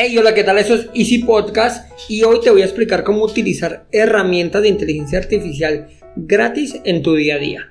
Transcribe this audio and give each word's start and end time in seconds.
Hey, 0.00 0.16
hola, 0.16 0.32
¿qué 0.32 0.44
tal? 0.44 0.56
Eso 0.58 0.76
es 0.76 0.88
Easy 0.94 1.24
Podcast 1.24 1.90
y 2.08 2.22
hoy 2.22 2.40
te 2.40 2.52
voy 2.52 2.62
a 2.62 2.66
explicar 2.66 3.02
cómo 3.02 3.24
utilizar 3.24 3.84
herramientas 3.90 4.62
de 4.62 4.68
inteligencia 4.68 5.18
artificial 5.18 5.88
gratis 6.14 6.76
en 6.84 7.02
tu 7.02 7.16
día 7.16 7.34
a 7.34 7.38
día. 7.38 7.68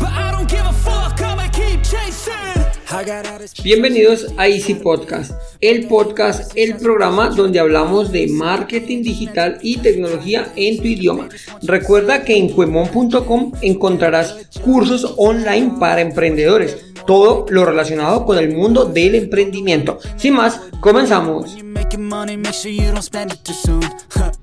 They 0.00 0.29
Bienvenidos 3.62 4.26
a 4.36 4.48
Easy 4.48 4.74
Podcast, 4.74 5.32
el 5.60 5.86
podcast, 5.86 6.50
el 6.56 6.76
programa 6.76 7.28
donde 7.28 7.60
hablamos 7.60 8.10
de 8.10 8.26
marketing 8.26 9.02
digital 9.02 9.58
y 9.62 9.76
tecnología 9.76 10.52
en 10.56 10.78
tu 10.78 10.88
idioma. 10.88 11.28
Recuerda 11.62 12.24
que 12.24 12.36
en 12.36 12.48
cuemon.com 12.48 13.52
encontrarás 13.62 14.48
cursos 14.64 15.14
online 15.18 15.74
para 15.78 16.00
emprendedores, 16.00 16.78
todo 17.06 17.46
lo 17.48 17.64
relacionado 17.64 18.26
con 18.26 18.38
el 18.38 18.56
mundo 18.56 18.86
del 18.86 19.14
emprendimiento. 19.14 19.98
Sin 20.16 20.34
más, 20.34 20.60
comenzamos. 20.80 21.56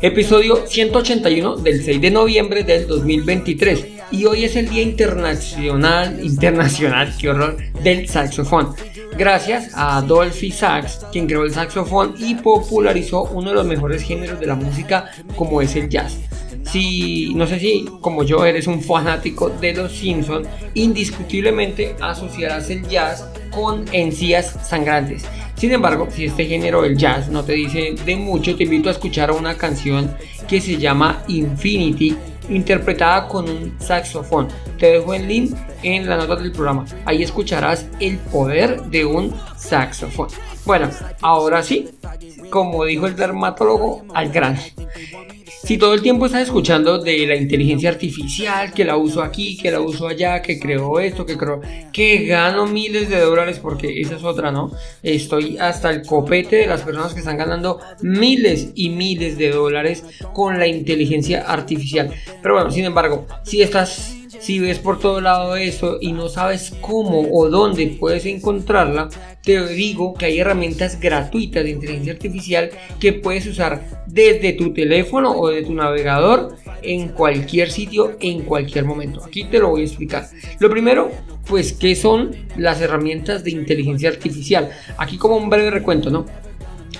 Episodio 0.00 0.66
181 0.66 1.56
del 1.56 1.82
6 1.82 2.00
de 2.00 2.10
noviembre 2.10 2.62
del 2.62 2.86
2023 2.86 3.86
y 4.12 4.24
hoy 4.26 4.44
es 4.44 4.56
el 4.56 4.68
Día 4.68 4.82
Internacional, 4.82 6.24
internacional, 6.24 7.14
qué 7.18 7.30
horror, 7.30 7.56
del 7.82 8.08
saxofón. 8.08 8.74
Gracias 9.16 9.70
a 9.74 10.00
Dolphy 10.02 10.50
Sax, 10.50 11.06
quien 11.12 11.26
creó 11.26 11.44
el 11.44 11.52
saxofón 11.52 12.14
y 12.18 12.34
popularizó 12.36 13.24
uno 13.24 13.50
de 13.50 13.56
los 13.56 13.66
mejores 13.66 14.02
géneros 14.02 14.38
de 14.38 14.46
la 14.46 14.54
música 14.54 15.10
como 15.36 15.60
es 15.60 15.74
el 15.76 15.88
jazz. 15.88 16.18
Si 16.64 17.34
no 17.34 17.46
sé 17.46 17.58
si 17.58 17.84
como 18.00 18.22
yo 18.22 18.44
eres 18.44 18.66
un 18.66 18.82
fanático 18.82 19.50
de 19.50 19.74
los 19.74 19.92
Simpsons, 19.92 20.48
indiscutiblemente 20.74 21.96
asociarás 22.00 22.70
el 22.70 22.86
jazz 22.86 23.28
con 23.50 23.84
encías 23.92 24.56
sangrantes. 24.68 25.24
Sin 25.62 25.70
embargo, 25.70 26.08
si 26.10 26.24
este 26.24 26.46
género, 26.46 26.84
el 26.84 26.96
jazz, 26.96 27.28
no 27.28 27.44
te 27.44 27.52
dice 27.52 27.94
de 28.04 28.16
mucho, 28.16 28.56
te 28.56 28.64
invito 28.64 28.88
a 28.88 28.92
escuchar 28.92 29.30
una 29.30 29.56
canción 29.56 30.12
que 30.48 30.60
se 30.60 30.76
llama 30.76 31.22
Infinity, 31.28 32.16
interpretada 32.48 33.28
con 33.28 33.48
un 33.48 33.76
saxofón. 33.78 34.48
Te 34.76 34.86
dejo 34.86 35.14
el 35.14 35.28
link 35.28 35.56
en 35.84 36.08
la 36.08 36.16
nota 36.16 36.34
del 36.34 36.50
programa. 36.50 36.84
Ahí 37.04 37.22
escucharás 37.22 37.86
el 38.00 38.18
poder 38.18 38.82
de 38.86 39.04
un 39.04 39.32
saxofón. 39.56 40.26
Bueno, 40.64 40.90
ahora 41.20 41.62
sí, 41.62 41.90
como 42.50 42.84
dijo 42.84 43.06
el 43.06 43.14
dermatólogo, 43.14 44.04
al 44.14 44.30
grano. 44.30 44.58
Si 45.72 45.78
todo 45.78 45.94
el 45.94 46.02
tiempo 46.02 46.26
estás 46.26 46.42
escuchando 46.42 46.98
de 46.98 47.26
la 47.26 47.34
inteligencia 47.34 47.88
artificial, 47.88 48.74
que 48.74 48.84
la 48.84 48.98
uso 48.98 49.22
aquí, 49.22 49.56
que 49.56 49.70
la 49.70 49.80
uso 49.80 50.06
allá, 50.06 50.42
que 50.42 50.60
creo 50.60 51.00
esto, 51.00 51.24
que 51.24 51.38
creo 51.38 51.62
que 51.90 52.26
gano 52.26 52.66
miles 52.66 53.08
de 53.08 53.18
dólares, 53.18 53.58
porque 53.58 53.98
esa 54.02 54.16
es 54.16 54.22
otra, 54.22 54.52
¿no? 54.52 54.70
Estoy 55.02 55.56
hasta 55.56 55.88
el 55.88 56.02
copete 56.02 56.56
de 56.56 56.66
las 56.66 56.82
personas 56.82 57.14
que 57.14 57.20
están 57.20 57.38
ganando 57.38 57.80
miles 58.02 58.72
y 58.74 58.90
miles 58.90 59.38
de 59.38 59.48
dólares 59.48 60.04
con 60.34 60.58
la 60.58 60.66
inteligencia 60.66 61.40
artificial. 61.40 62.12
Pero 62.42 62.52
bueno, 62.52 62.70
sin 62.70 62.84
embargo, 62.84 63.26
si 63.42 63.62
estás 63.62 64.21
si 64.42 64.58
ves 64.58 64.80
por 64.80 64.98
todo 64.98 65.20
lado 65.20 65.54
eso 65.54 65.98
y 66.00 66.12
no 66.12 66.28
sabes 66.28 66.74
cómo 66.80 67.28
o 67.30 67.48
dónde 67.48 67.96
puedes 67.98 68.26
encontrarla, 68.26 69.08
te 69.42 69.64
digo 69.68 70.14
que 70.14 70.26
hay 70.26 70.40
herramientas 70.40 70.98
gratuitas 70.98 71.62
de 71.62 71.70
inteligencia 71.70 72.12
artificial 72.12 72.70
que 72.98 73.12
puedes 73.12 73.46
usar 73.46 74.02
desde 74.06 74.52
tu 74.54 74.72
teléfono 74.72 75.30
o 75.30 75.48
de 75.48 75.62
tu 75.62 75.72
navegador 75.74 76.56
en 76.82 77.10
cualquier 77.10 77.70
sitio, 77.70 78.16
en 78.18 78.42
cualquier 78.42 78.84
momento. 78.84 79.24
Aquí 79.24 79.44
te 79.44 79.60
lo 79.60 79.70
voy 79.70 79.82
a 79.82 79.84
explicar. 79.84 80.28
Lo 80.58 80.68
primero, 80.68 81.10
pues, 81.46 81.72
¿qué 81.72 81.94
son 81.94 82.34
las 82.56 82.80
herramientas 82.80 83.44
de 83.44 83.52
inteligencia 83.52 84.08
artificial? 84.08 84.70
Aquí 84.98 85.18
como 85.18 85.36
un 85.36 85.50
breve 85.50 85.70
recuento, 85.70 86.10
¿no? 86.10 86.26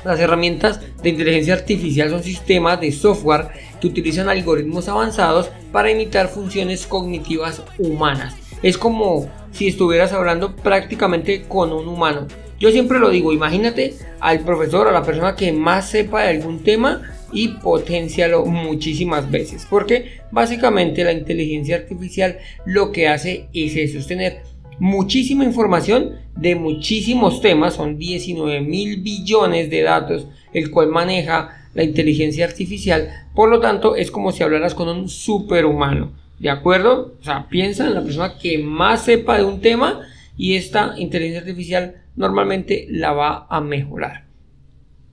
Las 0.05 0.19
herramientas 0.21 0.81
de 1.03 1.11
inteligencia 1.11 1.55
artificial 1.55 2.11
son 2.11 2.23
sistemas 2.23 2.81
de 2.81 2.93
software 2.93 3.49
que 3.83 3.89
utilizan 3.89 4.29
algoritmos 4.29 4.89
avanzados 4.89 5.51
para 5.73 5.91
imitar 5.91 6.29
funciones 6.29 6.87
cognitivas 6.87 7.63
humanas. 7.79 8.37
Es 8.63 8.79
como 8.79 9.29
si 9.51 9.67
estuvieras 9.67 10.13
hablando 10.13 10.55
prácticamente 10.55 11.43
con 11.49 11.73
un 11.73 11.89
humano. 11.89 12.29
Yo 12.61 12.71
siempre 12.71 13.01
lo 13.01 13.11
digo, 13.11 13.33
imagínate 13.33 13.97
al 14.21 14.39
profesor, 14.41 14.87
a 14.87 14.93
la 14.93 15.03
persona 15.03 15.35
que 15.35 15.51
más 15.51 15.91
sepa 15.91 16.23
de 16.23 16.29
algún 16.29 16.63
tema 16.63 17.03
y 17.33 17.49
potencialo 17.49 18.47
muchísimas 18.47 19.29
veces. 19.29 19.67
Porque 19.69 20.21
básicamente 20.31 21.03
la 21.03 21.13
inteligencia 21.13 21.75
artificial 21.75 22.39
lo 22.65 22.93
que 22.93 23.09
hace 23.09 23.49
es 23.53 23.75
eso, 23.75 23.99
es 23.99 24.07
tener 24.07 24.43
muchísima 24.79 25.43
información 25.43 26.21
de 26.37 26.55
muchísimos 26.55 27.41
temas, 27.41 27.75
son 27.75 27.99
19 27.99 28.61
mil 28.61 29.03
billones 29.03 29.69
de 29.71 29.83
datos, 29.83 30.29
el 30.53 30.71
cual 30.71 30.89
maneja 30.89 31.62
la 31.75 31.85
inteligencia 31.85 32.45
artificial, 32.45 33.09
por 33.35 33.49
lo 33.49 33.61
tanto 33.61 33.97
es 33.97 34.11
como 34.11 34.33
si 34.33 34.43
hablaras 34.43 34.75
con 34.75 34.89
un 34.89 35.09
superhumano, 35.09 36.13
¿de 36.39 36.51
acuerdo? 36.51 37.17
O 37.21 37.25
sea, 37.25 37.49
piensa 37.49 37.87
en 37.87 37.95
la 37.95 38.03
persona 38.03 38.39
que 38.39 38.59
más 38.59 39.05
sepa 39.05 39.39
de 39.39 39.45
un 39.45 39.61
tema 39.61 40.01
y 40.37 40.57
esta 40.57 40.95
inteligencia 40.99 41.41
artificial 41.41 42.03
normalmente 42.17 42.87
la 42.91 43.13
va 43.13 43.47
a 43.49 43.61
mejorar. 43.61 44.27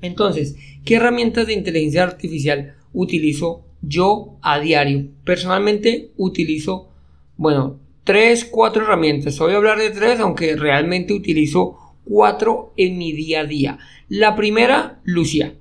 Entonces, 0.02 0.56
¿qué 0.86 0.96
herramientas 0.96 1.47
de 1.47 1.53
inteligencia 1.53 2.03
artificial 2.03 2.76
utilizo 2.94 3.66
yo 3.81 4.38
a 4.41 4.59
diario? 4.59 5.08
Personalmente 5.24 6.12
utilizo, 6.18 6.90
bueno, 7.38 7.80
tres, 8.03 8.46
cuatro 8.46 8.84
herramientas. 8.84 9.38
Voy 9.40 9.53
a 9.53 9.58
hablar 9.58 9.78
de 9.78 9.91
tres, 9.91 10.20
aunque 10.20 10.56
realmente 10.56 11.14
utilizo 11.14 11.78
cuatro 12.06 12.74
en 12.76 12.97
mi 12.97 13.12
día 13.12 13.41
a 13.41 13.46
día. 13.46 13.78
La 14.08 14.36
primera, 14.36 15.00
Lucia. 15.03 15.53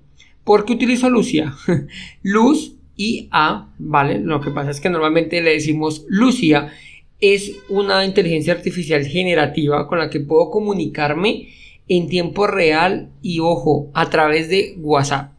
¿Por 0.49 0.65
qué 0.65 0.73
utilizo 0.73 1.11
Lucia? 1.11 1.55
Luz 2.23 2.75
y 2.97 3.29
A, 3.33 3.69
¿vale? 3.77 4.19
Lo 4.19 4.41
que 4.41 4.51
pasa 4.51 4.71
es 4.71 4.81
que 4.81 4.89
normalmente 4.89 5.43
le 5.43 5.51
decimos 5.51 6.07
Lucia. 6.09 6.73
Es 7.21 7.57
una 7.69 8.03
inteligencia 8.07 8.55
artificial 8.55 9.05
generativa 9.05 9.87
con 9.87 9.99
la 9.99 10.09
que 10.09 10.21
puedo 10.21 10.49
comunicarme 10.49 11.51
en 11.87 12.09
tiempo 12.09 12.47
real 12.47 13.11
y 13.21 13.41
ojo, 13.41 13.91
a 13.93 14.09
través 14.09 14.49
de 14.49 14.75
WhatsApp. 14.79 15.33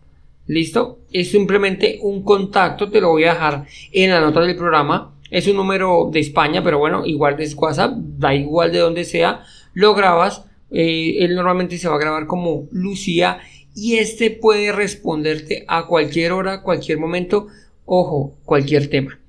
¿Listo? 0.46 1.00
Es 1.12 1.32
simplemente 1.32 1.98
un 2.04 2.22
contacto, 2.22 2.92
te 2.92 3.02
lo 3.02 3.10
voy 3.10 3.24
a 3.24 3.34
dejar 3.34 3.66
en 3.92 4.12
la 4.12 4.22
nota 4.22 4.42
del 4.42 4.56
programa. 4.56 5.16
Es 5.32 5.48
un 5.48 5.56
número 5.56 6.12
de 6.14 6.20
España, 6.20 6.64
pero 6.64 6.78
bueno, 6.78 7.04
igual 7.08 7.40
es 7.40 7.56
WhatsApp, 7.56 7.94
da 7.96 8.36
igual 8.36 8.72
de 8.72 8.78
donde 8.78 9.06
sea, 9.06 9.42
lo 9.74 9.96
grabas. 9.96 10.46
Eh, 10.70 11.16
él 11.22 11.34
normalmente 11.34 11.80
se 11.80 11.90
va 11.90 11.96
a 11.96 12.00
grabar 12.00 12.28
como 12.28 12.68
Lucía 12.72 13.40
y 13.80 13.98
este 13.98 14.30
puede 14.30 14.74
responderte 14.74 15.64
a 15.68 15.88
cualquier 15.88 16.34
hora, 16.34 16.64
cualquier 16.64 16.98
momento, 16.98 17.48
ojo, 17.86 18.36
cualquier 18.44 18.90
tema. 18.90 19.20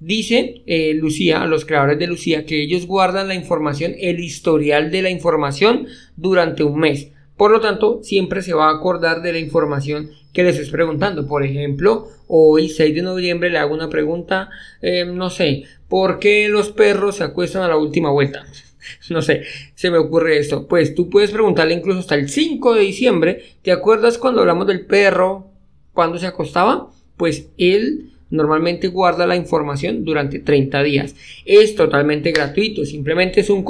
Dice 0.00 0.62
eh, 0.66 0.94
Lucía, 0.94 1.42
a 1.42 1.46
los 1.46 1.64
creadores 1.64 1.98
de 1.98 2.08
Lucía, 2.08 2.44
que 2.44 2.62
ellos 2.62 2.86
guardan 2.86 3.28
la 3.28 3.34
información, 3.34 3.94
el 3.98 4.18
historial 4.18 4.90
de 4.90 5.02
la 5.02 5.10
información 5.10 5.86
durante 6.16 6.64
un 6.64 6.80
mes. 6.80 7.12
Por 7.36 7.52
lo 7.52 7.60
tanto, 7.60 8.00
siempre 8.02 8.42
se 8.42 8.52
va 8.52 8.68
a 8.68 8.76
acordar 8.76 9.22
de 9.22 9.32
la 9.32 9.38
información 9.38 10.10
que 10.32 10.42
les 10.42 10.56
estés 10.56 10.70
preguntando. 10.70 11.28
Por 11.28 11.44
ejemplo, 11.44 12.08
hoy 12.26 12.68
6 12.68 12.94
de 12.94 13.02
noviembre 13.02 13.50
le 13.50 13.58
hago 13.58 13.74
una 13.74 13.88
pregunta, 13.88 14.50
eh, 14.82 15.04
no 15.04 15.30
sé, 15.30 15.64
¿por 15.88 16.18
qué 16.18 16.48
los 16.48 16.70
perros 16.70 17.16
se 17.16 17.24
acuestan 17.24 17.62
a 17.62 17.68
la 17.68 17.76
última 17.76 18.10
vuelta? 18.10 18.44
no 19.10 19.22
sé, 19.22 19.42
se 19.74 19.90
me 19.90 19.98
ocurre 19.98 20.38
esto. 20.38 20.66
Pues 20.66 20.94
tú 20.94 21.08
puedes 21.08 21.30
preguntarle 21.30 21.74
incluso 21.74 22.00
hasta 22.00 22.14
el 22.14 22.28
5 22.28 22.74
de 22.74 22.82
diciembre, 22.82 23.44
¿te 23.62 23.72
acuerdas 23.72 24.18
cuando 24.18 24.40
hablamos 24.40 24.66
del 24.66 24.86
perro, 24.86 25.50
cuando 25.92 26.18
se 26.18 26.26
acostaba? 26.26 26.90
Pues 27.16 27.48
él 27.58 28.10
normalmente 28.30 28.88
guarda 28.88 29.26
la 29.26 29.36
información 29.36 30.04
durante 30.04 30.38
30 30.38 30.82
días. 30.82 31.16
Es 31.44 31.74
totalmente 31.74 32.32
gratuito, 32.32 32.84
simplemente 32.84 33.40
es 33.40 33.50
un, 33.50 33.64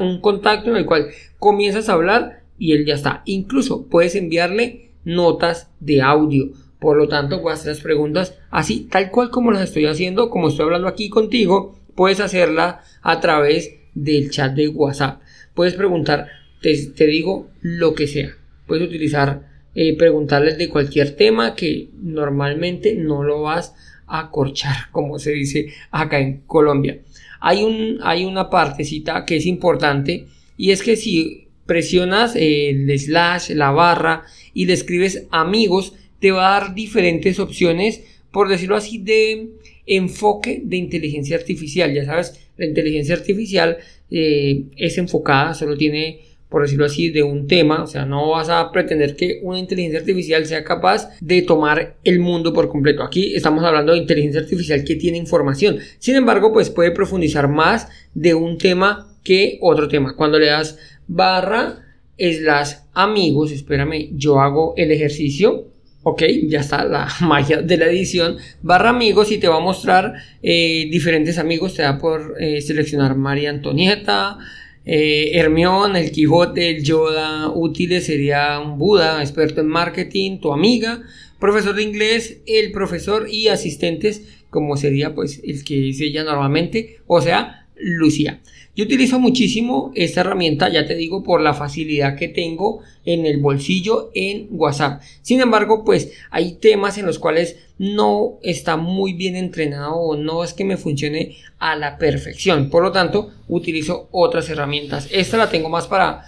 un 0.00 0.20
contacto 0.20 0.70
en 0.70 0.76
el 0.76 0.86
cual 0.86 1.08
comienzas 1.38 1.88
a 1.88 1.92
hablar 1.92 2.42
y 2.58 2.72
él 2.72 2.84
ya 2.86 2.94
está. 2.94 3.22
Incluso 3.26 3.86
puedes 3.86 4.14
enviarle 4.14 4.90
notas 5.04 5.70
de 5.80 6.02
audio. 6.02 6.50
Por 6.78 6.98
lo 6.98 7.08
tanto, 7.08 7.42
las 7.44 7.80
preguntas 7.80 8.38
así, 8.50 8.88
tal 8.90 9.10
cual 9.10 9.30
como 9.30 9.50
las 9.50 9.62
estoy 9.62 9.86
haciendo, 9.86 10.30
como 10.30 10.48
estoy 10.48 10.64
hablando 10.64 10.88
aquí 10.88 11.08
contigo, 11.08 11.74
puedes 11.94 12.20
hacerla 12.20 12.82
a 13.02 13.20
través 13.20 13.74
del 13.96 14.30
chat 14.30 14.54
de 14.54 14.68
WhatsApp. 14.68 15.20
Puedes 15.54 15.74
preguntar, 15.74 16.28
te, 16.60 17.06
digo, 17.06 17.50
lo 17.60 17.94
que 17.94 18.06
sea. 18.06 18.36
Puedes 18.66 18.86
utilizar, 18.86 19.48
eh, 19.74 19.96
preguntarles 19.96 20.58
de 20.58 20.68
cualquier 20.68 21.16
tema 21.16 21.56
que 21.56 21.88
normalmente 22.00 22.94
no 22.94 23.24
lo 23.24 23.42
vas 23.42 23.74
a 24.06 24.30
corchar, 24.30 24.76
como 24.92 25.18
se 25.18 25.32
dice 25.32 25.66
acá 25.90 26.20
en 26.20 26.42
Colombia. 26.46 27.00
Hay, 27.40 27.64
un, 27.64 27.98
hay 28.02 28.24
una 28.24 28.50
partecita 28.50 29.24
que 29.24 29.36
es 29.36 29.46
importante 29.46 30.26
y 30.56 30.70
es 30.70 30.82
que 30.82 30.96
si 30.96 31.48
presionas 31.66 32.36
el 32.36 32.96
slash, 32.98 33.50
la 33.50 33.70
barra 33.70 34.24
y 34.54 34.66
le 34.66 34.74
escribes 34.74 35.26
amigos, 35.30 35.94
te 36.20 36.30
va 36.30 36.56
a 36.56 36.60
dar 36.60 36.74
diferentes 36.74 37.38
opciones 37.38 38.02
por 38.36 38.50
decirlo 38.50 38.76
así, 38.76 38.98
de 38.98 39.48
enfoque 39.86 40.62
de 40.64 40.76
inteligencia 40.76 41.36
artificial. 41.36 41.92
Ya 41.92 42.04
sabes, 42.04 42.38
la 42.56 42.66
inteligencia 42.66 43.14
artificial 43.14 43.78
eh, 44.10 44.64
es 44.76 44.98
enfocada, 44.98 45.54
solo 45.54 45.76
tiene 45.76 46.20
por 46.48 46.62
decirlo 46.62 46.84
así, 46.84 47.10
de 47.10 47.22
un 47.22 47.46
tema, 47.48 47.82
o 47.82 47.86
sea, 47.86 48.06
no 48.06 48.30
vas 48.30 48.48
a 48.48 48.70
pretender 48.70 49.16
que 49.16 49.40
una 49.42 49.58
inteligencia 49.58 49.98
artificial 49.98 50.46
sea 50.46 50.62
capaz 50.62 51.08
de 51.20 51.42
tomar 51.42 51.96
el 52.04 52.20
mundo 52.20 52.52
por 52.52 52.68
completo. 52.68 53.02
Aquí 53.02 53.34
estamos 53.34 53.64
hablando 53.64 53.92
de 53.92 53.98
inteligencia 53.98 54.40
artificial 54.40 54.84
que 54.84 54.94
tiene 54.94 55.18
información. 55.18 55.78
Sin 55.98 56.14
embargo, 56.14 56.52
pues 56.52 56.70
puede 56.70 56.92
profundizar 56.92 57.48
más 57.48 57.88
de 58.14 58.34
un 58.34 58.58
tema 58.58 59.16
que 59.24 59.58
otro 59.60 59.88
tema. 59.88 60.14
Cuando 60.14 60.38
le 60.38 60.46
das 60.46 60.78
barra 61.08 61.82
slash 62.16 62.74
amigos, 62.94 63.50
espérame, 63.50 64.10
yo 64.16 64.40
hago 64.40 64.74
el 64.76 64.92
ejercicio. 64.92 65.66
Ok, 66.08 66.22
ya 66.46 66.60
está 66.60 66.84
la 66.84 67.08
magia 67.22 67.62
de 67.62 67.76
la 67.76 67.86
edición. 67.86 68.36
Barra 68.62 68.90
amigos 68.90 69.32
y 69.32 69.38
te 69.38 69.48
va 69.48 69.56
a 69.56 69.60
mostrar 69.60 70.14
eh, 70.40 70.86
diferentes 70.88 71.36
amigos. 71.36 71.74
Te 71.74 71.82
da 71.82 71.98
por 71.98 72.36
eh, 72.38 72.60
seleccionar 72.60 73.16
María 73.16 73.50
Antonieta, 73.50 74.38
eh, 74.84 75.32
Hermión, 75.34 75.96
el 75.96 76.12
Quijote, 76.12 76.70
el 76.70 76.84
Yoda. 76.84 77.50
Útiles 77.50 78.06
sería 78.06 78.60
un 78.60 78.78
Buda, 78.78 79.20
experto 79.20 79.62
en 79.62 79.66
marketing, 79.66 80.38
tu 80.38 80.52
amiga. 80.52 81.02
Profesor 81.40 81.74
de 81.74 81.82
inglés, 81.82 82.38
el 82.46 82.70
profesor 82.70 83.26
y 83.28 83.48
asistentes, 83.48 84.22
como 84.48 84.76
sería 84.76 85.12
pues 85.12 85.40
el 85.42 85.64
que 85.64 85.74
dice 85.74 86.04
ella 86.04 86.22
normalmente. 86.22 87.00
O 87.08 87.20
sea, 87.20 87.66
Lucía. 87.74 88.40
Yo 88.76 88.84
utilizo 88.84 89.18
muchísimo 89.18 89.90
esta 89.94 90.20
herramienta, 90.20 90.68
ya 90.68 90.86
te 90.86 90.94
digo, 90.94 91.22
por 91.22 91.40
la 91.40 91.54
facilidad 91.54 92.14
que 92.14 92.28
tengo 92.28 92.82
en 93.06 93.24
el 93.24 93.38
bolsillo 93.38 94.10
en 94.12 94.48
WhatsApp. 94.50 95.00
Sin 95.22 95.40
embargo, 95.40 95.82
pues 95.82 96.12
hay 96.30 96.56
temas 96.56 96.98
en 96.98 97.06
los 97.06 97.18
cuales 97.18 97.56
no 97.78 98.34
está 98.42 98.76
muy 98.76 99.14
bien 99.14 99.34
entrenado 99.34 99.94
o 99.94 100.14
no 100.14 100.44
es 100.44 100.52
que 100.52 100.64
me 100.64 100.76
funcione 100.76 101.38
a 101.58 101.74
la 101.74 101.96
perfección. 101.96 102.68
Por 102.68 102.82
lo 102.82 102.92
tanto, 102.92 103.30
utilizo 103.48 104.08
otras 104.10 104.50
herramientas. 104.50 105.08
Esta 105.10 105.38
la 105.38 105.48
tengo 105.48 105.70
más 105.70 105.86
para 105.86 106.26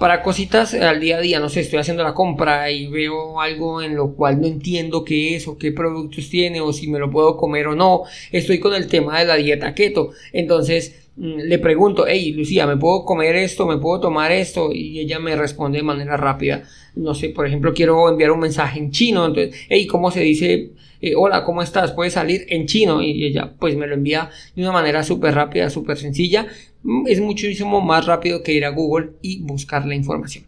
para 0.00 0.22
cositas 0.22 0.72
al 0.72 0.98
día 0.98 1.18
a 1.18 1.20
día, 1.20 1.40
no 1.40 1.50
sé, 1.50 1.60
estoy 1.60 1.78
haciendo 1.78 2.02
la 2.02 2.14
compra 2.14 2.70
y 2.70 2.86
veo 2.86 3.38
algo 3.38 3.82
en 3.82 3.94
lo 3.94 4.14
cual 4.14 4.40
no 4.40 4.46
entiendo 4.46 5.04
qué 5.04 5.36
es 5.36 5.46
o 5.46 5.58
qué 5.58 5.72
productos 5.72 6.30
tiene 6.30 6.62
o 6.62 6.72
si 6.72 6.88
me 6.88 6.98
lo 6.98 7.10
puedo 7.10 7.36
comer 7.36 7.66
o 7.66 7.74
no. 7.74 8.04
Estoy 8.32 8.60
con 8.60 8.72
el 8.72 8.86
tema 8.86 9.18
de 9.20 9.26
la 9.26 9.36
dieta 9.36 9.74
keto. 9.74 10.12
Entonces, 10.32 11.09
le 11.20 11.58
pregunto, 11.58 12.06
hey 12.08 12.32
Lucía, 12.32 12.66
¿me 12.66 12.78
puedo 12.78 13.04
comer 13.04 13.36
esto? 13.36 13.66
¿Me 13.66 13.76
puedo 13.76 14.00
tomar 14.00 14.32
esto? 14.32 14.72
Y 14.72 15.00
ella 15.00 15.18
me 15.18 15.36
responde 15.36 15.76
de 15.76 15.82
manera 15.82 16.16
rápida. 16.16 16.62
No 16.94 17.14
sé, 17.14 17.28
por 17.28 17.46
ejemplo, 17.46 17.74
quiero 17.74 18.08
enviar 18.08 18.30
un 18.30 18.40
mensaje 18.40 18.78
en 18.78 18.90
chino. 18.90 19.26
Entonces, 19.26 19.54
hey, 19.68 19.86
¿cómo 19.86 20.10
se 20.10 20.20
dice? 20.20 20.72
Eh, 21.02 21.12
hola, 21.14 21.44
¿cómo 21.44 21.62
estás? 21.62 21.92
¿Puedes 21.92 22.14
salir 22.14 22.46
en 22.48 22.64
chino? 22.66 23.02
Y 23.02 23.26
ella 23.26 23.52
pues 23.58 23.76
me 23.76 23.86
lo 23.86 23.96
envía 23.96 24.30
de 24.56 24.62
una 24.62 24.72
manera 24.72 25.02
súper 25.02 25.34
rápida, 25.34 25.68
súper 25.68 25.98
sencilla. 25.98 26.46
Mm, 26.84 27.06
es 27.06 27.20
muchísimo 27.20 27.82
más 27.82 28.06
rápido 28.06 28.42
que 28.42 28.54
ir 28.54 28.64
a 28.64 28.70
Google 28.70 29.10
y 29.20 29.42
buscar 29.42 29.84
la 29.84 29.94
información. 29.94 30.46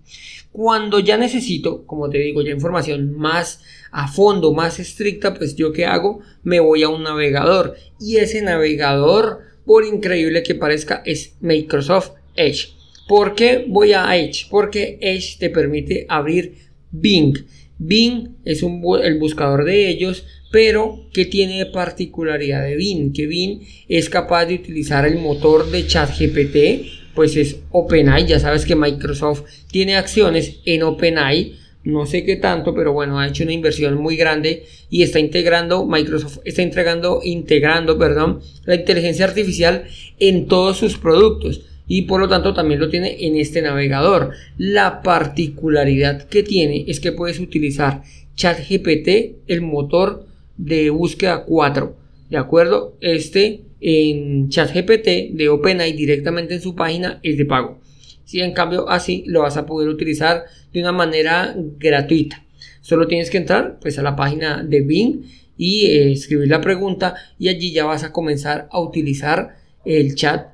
Cuando 0.52 1.00
ya 1.00 1.18
necesito, 1.18 1.84
como 1.84 2.08
te 2.08 2.16
digo, 2.18 2.40
ya 2.40 2.50
información 2.50 3.14
más 3.14 3.62
a 3.90 4.08
fondo, 4.08 4.54
más 4.54 4.78
estricta, 4.78 5.34
pues 5.34 5.54
yo 5.54 5.70
qué 5.72 5.84
hago? 5.84 6.20
Me 6.42 6.60
voy 6.60 6.82
a 6.82 6.88
un 6.88 7.02
navegador. 7.02 7.75
Y 8.00 8.16
ese 8.16 8.40
navegador 8.40 9.51
por 9.64 9.85
increíble 9.85 10.43
que 10.43 10.55
parezca, 10.55 11.03
es 11.05 11.35
Microsoft 11.41 12.12
Edge. 12.37 12.69
¿Por 13.09 13.35
qué 13.35 13.64
voy 13.69 13.93
a 13.93 14.17
Edge? 14.17 14.47
Porque 14.50 14.99
Edge 15.00 15.37
te 15.38 15.50
permite 15.50 16.06
abrir 16.09 16.55
Bing. 16.91 17.35
Bing 17.79 18.37
es 18.44 18.62
el 18.62 19.19
buscador 19.19 19.64
de 19.64 19.88
ellos, 19.88 20.25
pero 20.53 21.06
que 21.12 21.25
tiene 21.25 21.67
particularidad 21.67 22.62
de 22.62 22.76
Bing, 22.76 23.12
que 23.12 23.26
Bing 23.26 23.61
es 23.88 24.09
capaz 24.09 24.47
de 24.47 24.55
utilizar 24.55 25.06
el 25.06 25.17
motor 25.17 25.70
de 25.70 25.87
ChatGPT, 25.87 27.14
pues 27.14 27.37
es 27.37 27.56
OpenAI, 27.70 28.26
ya 28.26 28.38
sabes 28.38 28.64
que 28.64 28.76
Microsoft 28.76 29.44
tiene 29.70 29.97
acciones 29.97 30.61
en 30.64 30.82
OpenAI, 30.82 31.56
no 31.84 32.06
sé 32.06 32.25
qué 32.25 32.37
tanto, 32.37 32.75
pero 32.75 32.93
bueno, 32.93 33.19
ha 33.19 33.26
hecho 33.26 33.43
una 33.44 33.52
inversión 33.52 33.94
muy 33.96 34.17
grande 34.17 34.64
y 34.88 35.02
está 35.02 35.19
integrando, 35.19 35.87
Microsoft 35.87 36.38
está 36.44 36.62
entregando, 36.62 37.20
integrando, 37.23 37.99
perdón, 37.99 38.40
la 38.64 38.76
inteligencia 38.76 39.25
artificial 39.25 39.84
en 40.19 40.46
todos 40.46 40.79
sus 40.79 40.99
productos 40.99 41.62
y 41.88 42.02
por 42.02 42.20
lo 42.20 42.29
tanto 42.29 42.55
también 42.55 42.81
lo 42.81 42.88
tiene 42.88 43.26
en 43.26 43.37
este 43.37 43.61
navegador. 43.61 44.31
La 44.56 45.02
particularidad 45.02 46.23
que 46.29 46.43
tiene 46.43 46.84
es 46.87 47.00
que 47.00 47.12
puedes 47.12 47.40
utilizar 47.40 48.02
ChatGPT, 48.37 49.49
el 49.49 49.61
motor 49.61 50.26
de 50.56 50.90
búsqueda 50.90 51.44
4, 51.44 51.96
¿de 52.31 52.37
acuerdo? 52.38 52.96
Este 53.00 53.62
en 53.81 54.49
ChatGPT 54.49 55.32
de 55.32 55.49
OpenAI 55.49 55.93
directamente 55.93 56.55
en 56.55 56.61
su 56.61 56.76
página 56.76 57.19
es 57.23 57.37
de 57.37 57.44
pago. 57.44 57.81
Si 58.24 58.40
en 58.40 58.52
cambio 58.52 58.88
así 58.88 59.24
lo 59.26 59.42
vas 59.42 59.56
a 59.56 59.66
poder 59.66 59.88
utilizar 59.88 60.44
de 60.72 60.80
una 60.80 60.92
manera 60.92 61.54
gratuita. 61.78 62.44
Solo 62.80 63.06
tienes 63.06 63.30
que 63.30 63.38
entrar 63.38 63.78
pues 63.80 63.98
a 63.98 64.02
la 64.02 64.16
página 64.16 64.62
de 64.62 64.80
Bing 64.80 65.22
y 65.56 65.86
eh, 65.86 66.12
escribir 66.12 66.48
la 66.48 66.60
pregunta 66.60 67.14
y 67.38 67.48
allí 67.48 67.72
ya 67.72 67.84
vas 67.84 68.04
a 68.04 68.12
comenzar 68.12 68.69
a 68.70 68.80
utilizar 68.80 69.56
el 69.84 70.14
chat 70.14 70.48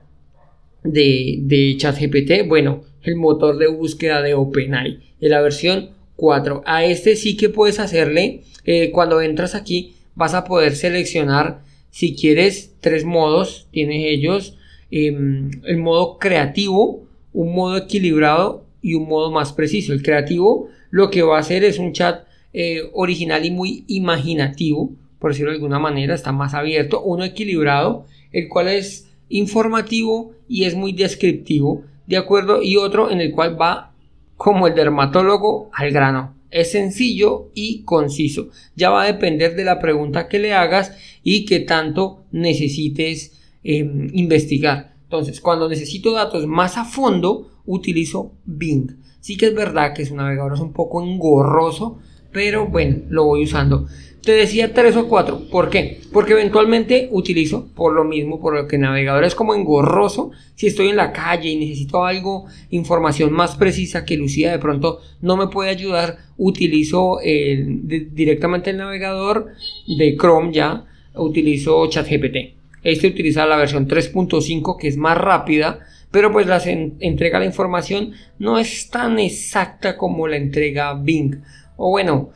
de, 0.85 1.38
de 1.43 1.76
ChatGPT, 1.76 2.47
bueno, 2.47 2.85
el 3.03 3.17
motor 3.17 3.59
de 3.59 3.69
búsqueda 3.69 4.23
de 4.23 4.35
OpenAI, 4.35 5.00
en 5.21 5.31
la 5.31 5.41
versión 5.41 5.91
4. 6.17 6.62
A 6.67 6.85
este 6.85 7.17
sí 7.17 7.37
que 7.37 7.49
puedes 7.49 7.79
hacerle, 7.79 8.43
eh, 8.64 8.91
cuando 8.91 9.21
entras 9.21 9.55
aquí 9.55 9.94
vas 10.14 10.35
a 10.35 10.44
poder 10.44 10.75
seleccionar 10.75 11.62
si 11.91 12.14
quieres 12.14 12.75
tres 12.81 13.05
modos, 13.05 13.67
tienes 13.71 14.05
ellos, 14.06 14.56
em, 14.91 15.50
el 15.64 15.79
modo 15.79 16.19
creativo, 16.19 17.08
un 17.33 17.55
modo 17.55 17.77
equilibrado 17.77 18.65
y 18.83 18.95
un 18.95 19.09
modo 19.09 19.31
más 19.31 19.53
preciso. 19.53 19.93
El 19.93 20.03
creativo 20.03 20.69
lo 20.91 21.11
que 21.11 21.23
va 21.23 21.37
a 21.37 21.41
hacer 21.41 21.65
es 21.65 21.79
un 21.79 21.93
chat 21.93 22.27
eh, 22.53 22.91
original 22.95 23.45
y 23.45 23.51
muy 23.51 23.85
imaginativo, 23.89 24.93
por 25.19 25.31
decirlo 25.31 25.51
de 25.51 25.57
alguna 25.57 25.79
manera, 25.79 26.15
está 26.15 26.33
más 26.33 26.55
abierto. 26.55 27.03
Uno 27.03 27.25
equilibrado, 27.25 28.07
el 28.33 28.49
cual 28.49 28.69
es 28.69 29.09
informativo 29.29 30.33
y 30.49 30.65
es 30.65 30.75
muy 30.75 30.93
descriptivo, 30.93 31.85
¿de 32.07 32.17
acuerdo? 32.17 32.63
Y 32.63 32.77
otro 32.77 33.11
en 33.11 33.21
el 33.21 33.33
cual 33.33 33.61
va 33.61 33.93
como 34.37 34.67
el 34.67 34.75
dermatólogo 34.75 35.71
al 35.75 35.91
grano. 35.91 36.35
Es 36.51 36.73
sencillo 36.73 37.51
y 37.55 37.83
conciso. 37.83 38.49
Ya 38.75 38.89
va 38.89 39.03
a 39.03 39.13
depender 39.13 39.55
de 39.55 39.65
la 39.65 39.81
pregunta 39.81 40.29
que 40.29 40.39
le 40.39 40.55
hagas 40.55 40.97
y 41.23 41.45
que 41.45 41.61
tanto 41.61 42.25
necesites 42.33 43.38
em, 43.62 44.09
investigar. 44.14 44.95
Entonces, 45.09 45.41
cuando 45.41 45.71
necesito 45.71 46.12
datos 46.12 46.47
más 46.47 46.77
a 46.77 46.85
fondo, 46.85 47.49
utilizo 47.65 48.33
Bing. 48.45 48.99
Sí 49.21 49.38
que 49.38 49.47
es 49.47 49.55
verdad 49.55 49.95
que 49.95 50.03
es 50.03 50.11
un 50.11 50.19
navegador 50.19 50.53
es 50.53 50.61
un 50.61 50.75
poco 50.75 51.03
engorroso, 51.03 51.99
pero 52.31 52.67
bueno, 52.67 52.99
lo 53.09 53.25
voy 53.25 53.45
usando. 53.45 53.87
Te 54.23 54.33
decía 54.33 54.75
3 54.75 54.97
o 54.97 55.09
4. 55.09 55.49
¿Por 55.50 55.71
qué? 55.71 56.03
Porque 56.12 56.35
eventualmente 56.35 57.09
utilizo, 57.11 57.69
por 57.75 57.95
lo 57.95 58.05
mismo, 58.05 58.38
por 58.38 58.55
lo 58.55 58.69
que 58.69 58.77
el 58.77 58.83
navegador 58.83 59.25
es 59.25 59.35
como 59.35 59.55
engorroso. 59.55 60.33
Si 60.55 60.67
estoy 60.67 60.88
en 60.88 60.97
la 60.97 61.12
calle 61.12 61.49
y 61.49 61.57
necesito 61.57 62.05
algo, 62.05 62.45
información 62.69 63.33
más 63.33 63.57
precisa 63.57 64.05
que 64.05 64.19
Lucía 64.19 64.53
de 64.53 64.59
pronto 64.59 65.00
no 65.23 65.38
me 65.38 65.47
puede 65.47 65.71
ayudar, 65.71 66.19
utilizo 66.37 67.17
directamente 67.23 68.71
el 68.71 68.77
navegador 68.77 69.53
de 69.87 70.17
Chrome 70.19 70.53
ya, 70.53 70.85
utilizo 71.15 71.88
ChatGPT. 71.88 72.58
Este 72.88 73.09
utiliza 73.09 73.47
la 73.47 73.57
versión 73.57 73.87
3.5 73.87 74.78
que 74.78 74.88
es 74.88 74.97
más 74.97 75.18
rápida, 75.18 75.80
pero 76.11 76.33
pues 76.33 76.47
la 76.47 76.62
entrega 76.64 77.38
la 77.38 77.45
información 77.45 78.12
no 78.38 78.59
es 78.59 78.88
tan 78.88 79.18
exacta 79.18 79.97
como 79.97 80.26
la 80.26 80.37
entrega 80.37 80.95
Bing. 80.95 81.42
O 81.76 81.90
bueno, 81.90 82.30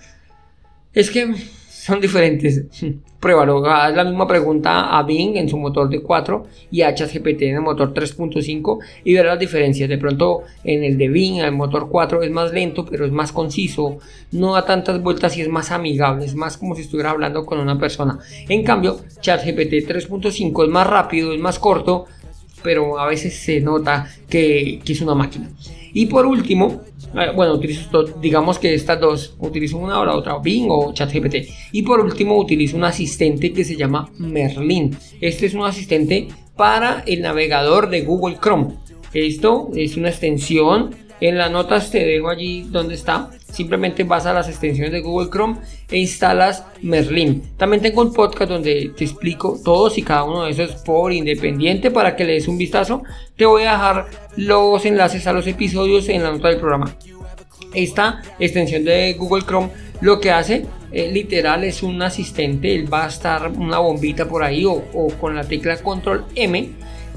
es 0.92 1.10
que 1.10 1.34
son 1.82 2.00
diferentes. 2.00 2.64
Pruébalo, 3.18 3.66
haz 3.66 3.92
la 3.92 4.04
misma 4.04 4.24
pregunta 4.24 4.96
a 4.96 5.02
Bing 5.02 5.36
en 5.36 5.48
su 5.48 5.58
motor 5.58 5.88
de 5.88 6.00
4 6.00 6.46
y 6.70 6.82
a 6.82 6.94
ChatGPT 6.94 7.42
en 7.42 7.56
el 7.56 7.60
motor 7.60 7.92
3.5 7.92 8.78
y 9.02 9.14
verás 9.14 9.32
las 9.32 9.40
diferencias. 9.40 9.88
De 9.88 9.98
pronto 9.98 10.44
en 10.62 10.84
el 10.84 10.96
de 10.96 11.08
Bing, 11.08 11.38
el 11.38 11.50
motor 11.50 11.88
4 11.88 12.22
es 12.22 12.30
más 12.30 12.52
lento, 12.52 12.84
pero 12.84 13.04
es 13.04 13.10
más 13.10 13.32
conciso, 13.32 13.98
no 14.30 14.54
da 14.54 14.64
tantas 14.64 15.02
vueltas 15.02 15.36
y 15.36 15.40
es 15.40 15.48
más 15.48 15.72
amigable, 15.72 16.24
es 16.24 16.36
más 16.36 16.56
como 16.56 16.76
si 16.76 16.82
estuviera 16.82 17.10
hablando 17.10 17.44
con 17.44 17.58
una 17.58 17.76
persona. 17.76 18.16
En 18.48 18.62
cambio, 18.62 19.00
ChatGPT 19.20 19.88
3.5 19.88 20.64
es 20.64 20.70
más 20.70 20.86
rápido, 20.86 21.32
es 21.32 21.40
más 21.40 21.58
corto, 21.58 22.06
pero 22.62 22.96
a 23.00 23.06
veces 23.06 23.34
se 23.34 23.60
nota 23.60 24.08
que 24.28 24.80
es 24.86 25.00
una 25.00 25.16
máquina. 25.16 25.50
Y 25.94 26.06
por 26.06 26.26
último, 26.26 26.82
eh, 27.14 27.32
bueno, 27.34 27.54
utilizo, 27.54 28.04
digamos 28.20 28.58
que 28.58 28.74
estas 28.74 29.00
dos, 29.00 29.36
utilizo 29.38 29.78
una 29.78 30.00
o 30.00 30.04
la 30.04 30.16
otra, 30.16 30.38
Bing 30.38 30.66
o 30.70 30.92
ChatGPT. 30.92 31.48
Y 31.72 31.82
por 31.82 32.00
último, 32.00 32.38
utilizo 32.38 32.76
un 32.76 32.84
asistente 32.84 33.52
que 33.52 33.64
se 33.64 33.76
llama 33.76 34.10
Merlin. 34.18 34.96
Este 35.20 35.46
es 35.46 35.54
un 35.54 35.64
asistente 35.64 36.28
para 36.56 37.02
el 37.06 37.22
navegador 37.22 37.90
de 37.90 38.02
Google 38.02 38.38
Chrome. 38.40 38.74
Esto 39.12 39.70
es 39.74 39.96
una 39.98 40.08
extensión 40.08 40.94
En 41.22 41.38
las 41.38 41.52
notas 41.52 41.88
te 41.88 42.04
dejo 42.04 42.30
allí 42.30 42.66
donde 42.68 42.96
está. 42.96 43.30
Simplemente 43.52 44.02
vas 44.02 44.26
a 44.26 44.32
las 44.32 44.48
extensiones 44.48 44.90
de 44.90 45.02
Google 45.02 45.30
Chrome 45.30 45.58
e 45.88 45.98
instalas 45.98 46.64
Merlin. 46.82 47.44
También 47.56 47.80
tengo 47.80 48.02
un 48.02 48.12
podcast 48.12 48.50
donde 48.50 48.90
te 48.96 49.04
explico 49.04 49.56
todos 49.64 49.96
y 49.98 50.02
cada 50.02 50.24
uno 50.24 50.42
de 50.42 50.50
esos 50.50 50.82
por 50.82 51.12
independiente 51.12 51.92
para 51.92 52.16
que 52.16 52.24
le 52.24 52.32
des 52.32 52.48
un 52.48 52.58
vistazo. 52.58 53.04
Te 53.36 53.46
voy 53.46 53.62
a 53.62 53.70
dejar 53.70 54.06
los 54.34 54.84
enlaces 54.84 55.28
a 55.28 55.32
los 55.32 55.46
episodios 55.46 56.08
en 56.08 56.24
la 56.24 56.32
nota 56.32 56.48
del 56.48 56.58
programa. 56.58 56.92
Esta 57.72 58.20
extensión 58.40 58.84
de 58.84 59.12
Google 59.14 59.44
Chrome 59.44 59.68
lo 60.00 60.18
que 60.18 60.32
hace 60.32 60.66
eh, 60.90 61.08
literal 61.12 61.62
es 61.62 61.84
un 61.84 62.02
asistente, 62.02 62.74
él 62.74 62.92
va 62.92 63.04
a 63.04 63.08
estar 63.08 63.48
una 63.48 63.78
bombita 63.78 64.26
por 64.26 64.42
ahí 64.42 64.64
o, 64.66 64.82
con 65.20 65.36
la 65.36 65.44
tecla 65.44 65.76
control 65.76 66.24
M 66.34 66.68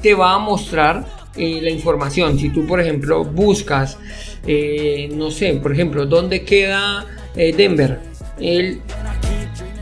te 0.03 0.13
va 0.13 0.35
a 0.35 0.37
mostrar 0.37 1.24
eh, 1.37 1.59
la 1.61 1.69
información. 1.69 2.37
Si 2.39 2.49
tú 2.49 2.65
por 2.65 2.79
ejemplo 2.79 3.23
buscas, 3.23 3.97
eh, 4.47 5.09
no 5.13 5.31
sé, 5.31 5.53
por 5.53 5.71
ejemplo, 5.71 6.05
¿dónde 6.05 6.43
queda 6.43 7.05
Denver? 7.35 7.99
El 8.39 8.81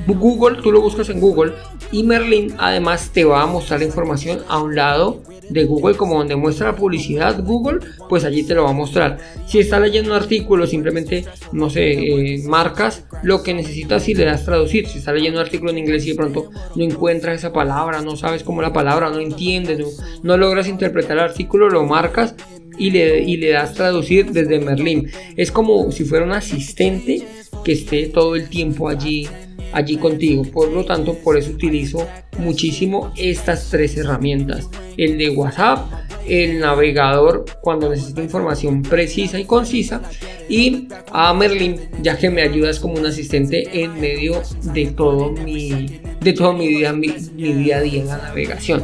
Google, 0.07 0.62
tú 0.62 0.72
lo 0.72 0.81
buscas 0.81 1.10
en 1.10 1.19
Google 1.19 1.53
y 1.91 2.03
Merlin 2.03 2.55
además 2.57 3.12
te 3.13 3.24
va 3.24 3.43
a 3.43 3.45
mostrar 3.45 3.79
la 3.79 3.86
información 3.86 4.39
a 4.48 4.60
un 4.60 4.75
lado 4.75 5.22
de 5.53 5.65
Google 5.65 5.95
como 5.95 6.17
donde 6.17 6.36
muestra 6.36 6.67
la 6.67 6.75
publicidad 6.75 7.41
Google, 7.43 7.79
pues 8.10 8.25
allí 8.25 8.43
te 8.43 8.55
lo 8.55 8.63
va 8.63 8.72
a 8.72 8.74
mostrar. 8.74 9.17
Si 9.45 9.60
estás 9.60 9.81
leyendo 9.81 10.12
un 10.12 10.17
artículo, 10.17 10.65
simplemente, 10.67 11.25
no 11.51 11.69
sé, 11.69 11.91
eh, 11.93 12.43
marcas 12.45 13.05
lo 13.22 13.43
que 13.43 13.53
necesitas 13.53 14.10
y 14.10 14.15
le 14.15 14.25
das 14.25 14.45
traducir. 14.45 14.88
Si 14.88 14.98
estás 14.98 15.13
leyendo 15.13 15.39
un 15.39 15.45
artículo 15.45 15.72
en 15.72 15.77
inglés 15.77 16.05
y 16.05 16.10
de 16.10 16.15
pronto 16.15 16.50
no 16.75 16.83
encuentras 16.83 17.38
esa 17.38 17.53
palabra, 17.53 18.01
no 18.01 18.15
sabes 18.15 18.43
cómo 18.43 18.62
la 18.62 18.74
palabra, 18.74 19.10
no 19.10 19.19
entiendes, 19.19 19.79
no, 20.24 20.38
logras 20.38 20.67
interpretar 20.67 21.17
el 21.17 21.24
artículo, 21.24 21.69
lo 21.69 21.86
marcas 21.86 22.36
y 22.77 22.89
le, 22.89 23.22
y 23.22 23.38
le 23.38 23.51
das 23.51 23.75
traducir 23.75 24.31
desde 24.31 24.60
Merlin. 24.60 25.10
Es 25.38 25.51
como 25.51 25.91
si 25.91 26.03
fuera 26.03 26.25
un 26.25 26.31
asistente 26.31 27.24
que 27.63 27.74
esté 27.74 28.07
todo 28.07 28.36
el 28.36 28.50
tiempo 28.50 28.89
allí 28.89 29.29
allí 29.74 29.98
contigo. 29.98 30.44
Por 30.44 30.72
lo 30.72 30.86
tanto, 30.86 31.15
por 31.15 31.38
eso 31.38 31.51
utilizo 31.51 32.08
muchísimo 32.38 33.12
estas 33.18 33.70
tres 33.70 33.98
herramientas. 33.98 34.70
El 34.98 35.18
de 35.18 35.30
WhatsApp, 35.32 35.92
el 36.27 36.60
navegador 36.60 37.46
cuando 37.62 37.89
necesito 37.89 38.22
información 38.22 38.82
precisa 38.82 39.39
y 39.39 39.46
concisa 39.46 40.01
y 40.48 40.88
a 41.12 41.34
Merlin 41.34 41.80
ya 42.01 42.18
que 42.18 42.30
me 42.30 42.42
ayudas 42.42 42.80
como 42.80 42.96
un 42.96 43.06
asistente 43.06 43.84
en 43.84 44.00
medio 44.00 44.42
de 44.74 44.86
todo 44.88 45.32
mi, 45.32 46.00
de 46.22 46.34
todo 46.34 46.53
mi, 46.53 46.68
día, 46.68 46.94
mi 46.94 47.10
día 47.10 47.77
a 47.77 47.82
día 47.82 48.01
en 48.01 48.08
la 48.08 48.18
navegación. 48.18 48.84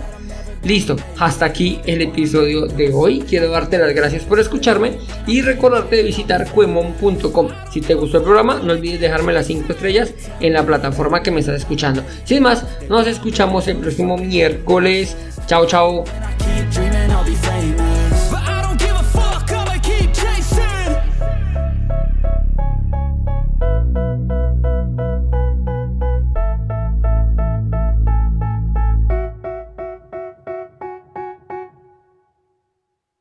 Listo, 0.63 0.97
hasta 1.17 1.45
aquí 1.45 1.79
el 1.85 2.01
episodio 2.01 2.67
de 2.67 2.91
hoy. 2.93 3.21
Quiero 3.21 3.49
darte 3.49 3.77
las 3.77 3.93
gracias 3.93 4.23
por 4.23 4.39
escucharme 4.39 4.97
y 5.25 5.41
recordarte 5.41 5.95
de 5.97 6.03
visitar 6.03 6.49
cuemon.com. 6.51 7.47
Si 7.71 7.81
te 7.81 7.93
gustó 7.93 8.17
el 8.17 8.23
programa, 8.23 8.59
no 8.63 8.73
olvides 8.73 8.99
dejarme 8.99 9.33
las 9.33 9.47
5 9.47 9.71
estrellas 9.71 10.13
en 10.41 10.53
la 10.53 10.65
plataforma 10.65 11.23
que 11.23 11.31
me 11.31 11.39
estás 11.39 11.55
escuchando. 11.55 12.03
Sin 12.25 12.43
más, 12.43 12.65
nos 12.89 13.07
escuchamos 13.07 13.67
el 13.67 13.77
próximo 13.77 14.17
miércoles. 14.17 15.15
Chao, 15.47 15.65
chao. 15.65 16.03